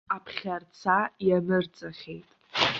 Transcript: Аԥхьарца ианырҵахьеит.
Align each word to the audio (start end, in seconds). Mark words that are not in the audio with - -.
Аԥхьарца 0.15 0.97
ианырҵахьеит. 1.27 2.29